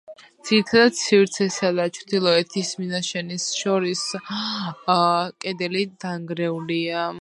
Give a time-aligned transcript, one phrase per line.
[0.49, 4.03] ძირითად სივრცესა და ჩრდილოეთის მინაშენს შორის
[4.89, 7.11] კედელი დანგრეულია.